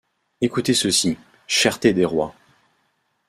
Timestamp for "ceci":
0.73-1.15